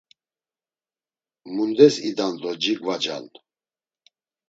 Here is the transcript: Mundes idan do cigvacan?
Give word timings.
Mundes 1.55 1.95
idan 2.09 2.33
do 2.41 2.49
cigvacan? 2.63 3.25